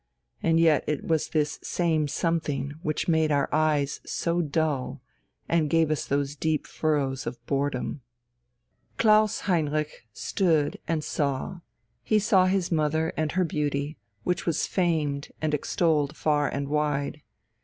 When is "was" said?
1.07-1.29, 14.47-14.65